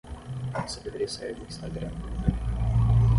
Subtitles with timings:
[0.65, 3.01] Você deveria sair do Instagram por um tempo.